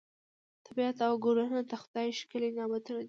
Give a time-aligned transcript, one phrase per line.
[0.65, 2.99] طبیعت او ګلونه د خدای ښکلي نعمتونه دي.